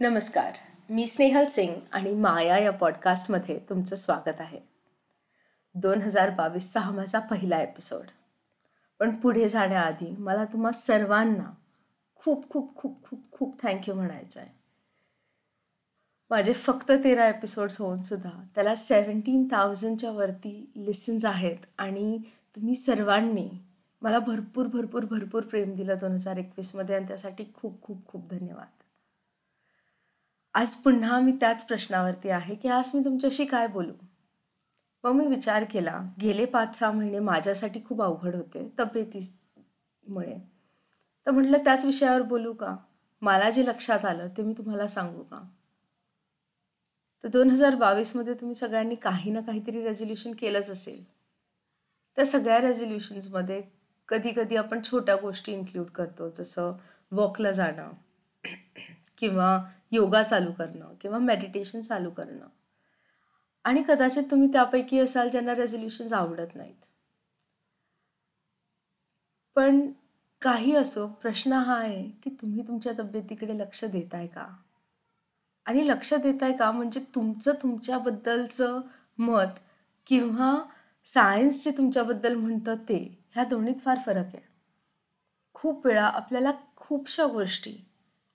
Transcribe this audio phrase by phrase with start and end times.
[0.00, 0.52] नमस्कार.
[0.90, 4.58] मी स्नेहल सिंग आणि माया या पॉडकास्टमध्ये तुमचं स्वागत आहे.
[5.74, 8.06] दोन हजार बावीसचा हा माझा पहिला एपिसोड.
[9.00, 11.50] पण पुढे जाण्याआधी मला तुम्हा सर्वांना
[12.22, 14.50] खूप खूप खूप खूप खूप थँक्यू म्हणायचं आहे
[16.30, 22.18] माझे फक्त तेरा एपिसोड्स होऊन सुद्धा त्याला सेवन्टीन थाउजंडच्या वरती लिसन्स आहेत आणि
[22.56, 23.48] तुम्ही सर्वांनी
[24.02, 28.83] मला भरपूर भरपूर भरपूर प्रेम दिलं दोन हजार एकवीसमध्ये आणि त्यासाठी खूप खूप खूप धन्यवाद.
[30.54, 33.92] आज पुन्हा मी त्याच प्रश्नावरती आहे की आज मी तुमच्याशी काय बोलू?
[35.04, 40.36] मग मी विचार केला गेले पाच सहा महिने माझ्यासाठी खूप अवघड होते तब्येतीमुळे.
[41.26, 42.76] तर म्हटलं त्याच विषयावर बोलू का?
[43.22, 45.48] मला जे लक्षात आलं ते मी तुम्हाला सांगू का?
[47.24, 51.04] तर दोन हजार बावीसमध्ये तुम्ही सगळ्यांनी काही ना काहीतरी रेझोल्युशन केलंच असेल.
[52.16, 53.62] त्या सगळ्या रेझोल्युशन्समध्ये
[54.08, 56.72] कधी कधी आपण छोट्या गोष्टी इन्क्लूड करतो जसं
[57.12, 57.90] वॉकला जाणं
[59.18, 59.58] किंवा
[59.92, 62.46] योगा चालू करणं किंवा मेडिटेशन चालू करणं.
[63.64, 66.74] आणि कदाचित तुम्ही त्यापैकी असाल ज्यांना रेझोल्युशन्स आवडत नाहीत.
[69.56, 69.80] पण
[70.42, 74.46] काही असो प्रश्न हा आहे की तुम्ही तुमच्या तब्येतीकडे लक्ष देताय का?
[75.66, 78.80] आणि लक्ष देताय का म्हणजे तुमचं तुमच्याबद्दलचं
[79.18, 79.58] मत
[80.06, 80.54] किंवा
[81.06, 82.98] सायन्स जे तुमच्याबद्दल म्हणतं ते
[83.34, 84.40] ह्या दोन्हीत फार फरक आहे.
[85.54, 87.76] खूप वेळा आपल्याला खूपशा गोष्टी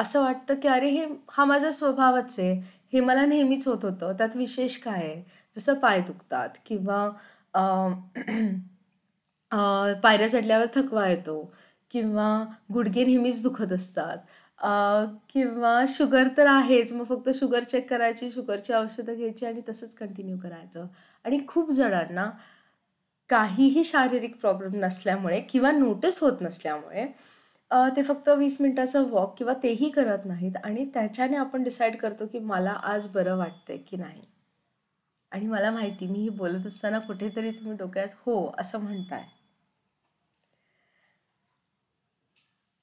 [0.00, 2.52] असं वाटतं की अरे हे हा माझा स्वभावच आहे.
[2.92, 4.12] हे मला नेहमीच होत होतं.
[4.18, 5.22] त्यात विशेष काय आहे?
[5.56, 7.08] जसं पाय दुखतात किंवा
[10.02, 11.42] पायऱ्या चढल्यावर थकवा येतो
[11.90, 12.28] किंवा
[12.74, 14.18] गुडघे नेहमीच दुखत असतात.
[15.32, 16.92] किंवा शुगर तर आहेच.
[16.92, 20.86] मग फक्त शुगर चेक करायची शुगरची औषधं घ्यायची आणि तसंच कंटिन्यू करायचं.
[21.24, 22.30] आणि खूप जणांना
[23.30, 27.06] काहीही शारीरिक प्रॉब्लेम नसल्यामुळे किंवा नोटीस होत नसल्यामुळे
[27.90, 32.38] ते फक्त वीस मिनटाचं वॉक किंवा तेही करत नाहीत आणि त्याच्याने आपण डिसाईड करतो की
[32.44, 34.22] मला आज बरं वाटतंय की नाही.
[35.32, 39.24] आणि मला माहिती मी ही बोलत असताना कुठेतरी तुम्ही डोक्यात हो असं म्हणताय.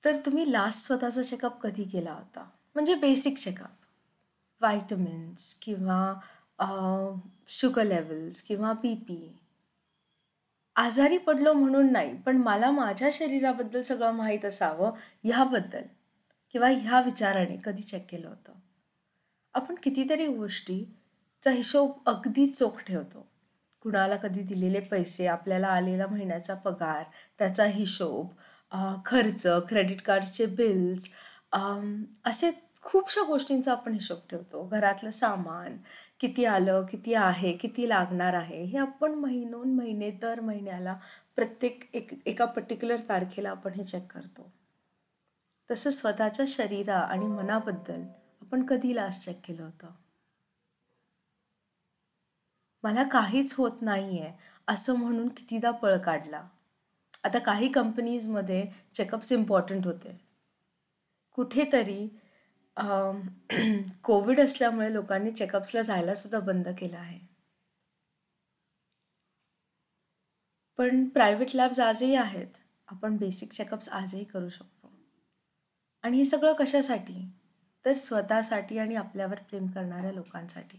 [0.04, 2.44] तर तुम्ही लास्ट स्वतःचा चेकअप कधी केला होता?
[2.76, 3.86] म्हणजे बेसिक चेकअप
[4.62, 6.14] व्हायटमिन्स किंवा
[7.50, 9.18] शुगर लेवल्स किंवा बी पी
[10.78, 14.92] आजारी पडलो म्हणून नाही पण मला माझ्या शरीराबद्दल सगळं माहीत असावं
[15.24, 15.82] ह्याबद्दल
[16.56, 18.54] किंवा ह्या विचाराने कधी चेक केलं होतं.
[19.56, 23.26] आपण कितीतरी गोष्टीचा हिशोब अगदी चोख ठेवतो.
[23.86, 27.04] कुणाला कधी दिलेले पैसे आपल्याला आलेला महिन्याचा पगार
[27.40, 28.28] त्याचा हिशोब
[29.06, 31.10] खर्च क्रेडिट कार्डचे बिल्स
[32.26, 32.52] असे
[32.88, 34.64] खूपशा गोष्टींचा आपण हिशोब ठेवतो.
[34.68, 35.78] घरातलं सामान
[36.20, 40.98] किती आलं किती आहे किती लागणार आहे हे आपण महिनोन महिने दर महिन्याला
[41.36, 44.52] प्रत्येक एक एका पर्टिक्युलर तारखेला आपण हे चेक करतो.
[45.70, 48.02] तसं स्वतःच्या शरीरा आणि मनाबद्दल
[48.42, 49.88] आपण कधी लास्ट चेक केलं होतं?
[52.84, 54.34] मला काहीच होत नाही आहे
[54.68, 56.42] असं म्हणून कितीदा पळ काढला.
[57.24, 60.18] आता काही कंपनीजमध्ये चेकअप्स इम्पॉर्टंट होते.
[61.34, 62.08] कुठेतरी
[64.04, 67.20] कोविड असल्यामुळे लोकांनी चेकअप्सला जायला सुद्धा बंद केलं आहे.
[70.78, 72.48] पण प्रायव्हेट लॅब्स आजही आहेत.
[72.88, 74.92] आपण बेसिक चेकअप्स आजही करू शकतो.
[76.04, 77.32] आणि हे सगळं कशासाठी?
[77.86, 80.78] तर स्वतःसाठी आणि आपल्यावर प्रेम करणाऱ्या लोकांसाठी.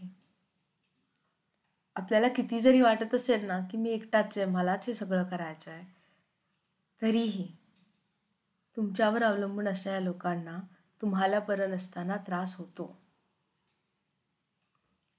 [1.95, 5.83] आपल्याला किती जरी वाटत असेल ना की मी एकटाच आहे मलाच हे सगळं करायचं आहे
[7.01, 7.55] तरीही
[8.77, 10.59] तुमच्यावर अवलंबून असणाऱ्या लोकांना
[11.01, 12.95] तुम्हाला बरं नसताना त्रास होतो.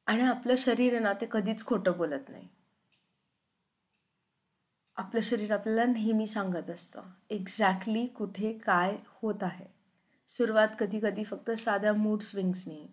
[0.06, 2.48] आणि आपलं शरीर ना ते कधीच खोटं बोलत नाही.
[4.96, 9.66] आपलं शरीर आपल्याला नेहमी सांगत असतं एक्झॅक्टली कुठे काय होत आहे.
[10.28, 12.86] सुरुवात कधी कधी फक्त साध्या मूड स्विंग्सनी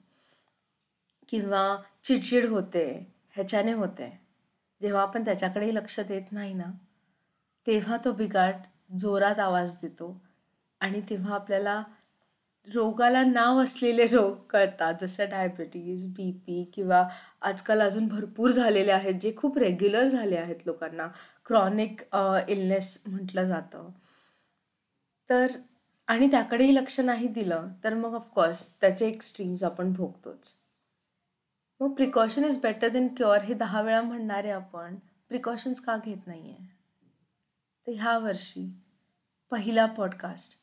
[1.30, 1.64] किंवा
[2.04, 2.86] चिडचिड होते
[3.36, 4.10] ह्याच्याने होते.
[4.82, 6.72] जेव्हा आपण त्याच्याकडेही लक्ष देत नाही ना
[7.68, 8.56] तेव्हा तो बिघाड
[8.98, 10.16] जोरात आवाज देतो
[10.82, 11.84] आणि तेव्हा आपल्याला
[12.74, 17.04] रोगाला नाव असलेले रोग कळतात जसं डायबिटीज बी पी किंवा
[17.42, 21.08] आजकाल अजून भरपूर झालेले आहेत जे खूप रेग्युलर झाले आहेत लोकांना.
[21.46, 22.02] क्रॉनिक
[22.50, 23.90] इलनेस म्हटलं जातं.
[25.30, 25.48] तर
[26.08, 30.54] आणि त्याकडेही लक्ष नाही दिलं तर मग ऑफकोर्स त्याचे एक्स्ट्रीम्स आपण भोगतोच.
[31.80, 34.96] मग precaution is better than cure हे दहा वेळा म्हणणारे आपण
[35.30, 36.66] प्रिकॉशन्स का घेत नाही आहे
[37.88, 38.70] तर ह्या वर्षी
[39.52, 40.60] पहिला पॉडकास्ट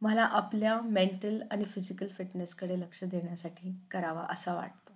[0.00, 4.92] मला आपल्या मेंटल आणि फिजिकल फिटनेसकडे लक्ष देण्यासाठी करावा असा वाटतो.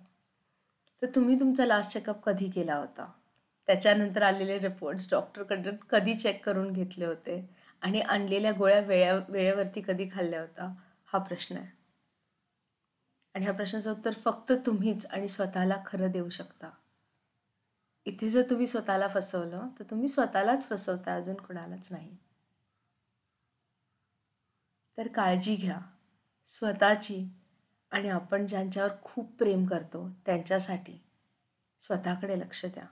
[1.01, 3.11] तर तुम्ही तुमचा लास्ट चेकअप कधी केला होता?
[3.67, 7.49] त्याच्यानंतर आलेले रिपोर्ट्स डॉक्टरकडून कधी चेक करून घेतले होते?
[7.81, 10.75] आणि आणलेल्या गोळ्या वेळ्या वेळेवरती कधी खाल्ल्या होता?
[11.05, 11.67] हा प्रश्न आहे.
[13.35, 16.69] आणि ह्या प्रश्नाचं उत्तर फक्त तुम्हीच आणि स्वतःला खरं देऊ शकता.
[18.05, 22.17] इथे जर तुम्ही स्वतःला फसवलं तर तुम्ही स्वतःलाच फसवता अजून कुणालाच नाही.
[24.97, 25.79] तर काळजी घ्या.
[26.47, 27.23] स्वतःची
[27.91, 30.99] आणि आपण ज्यांच्यावर खूप प्रेम करतो त्यांच्यासाठी
[31.81, 32.85] स्वतःकडे लक्ष द्या.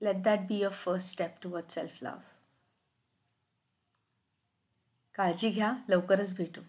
[0.00, 2.20] Let that be a first step toward self love
[5.14, 5.72] काळजी घ्या.
[5.88, 6.60] लवकरच भेटू.